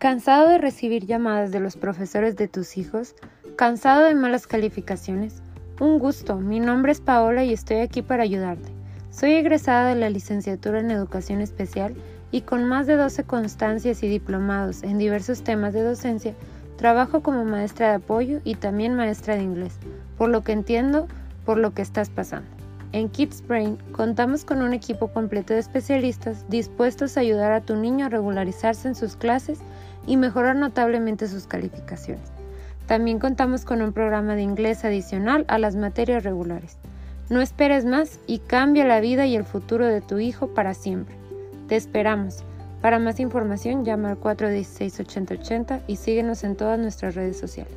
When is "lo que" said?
20.30-20.52, 21.58-21.82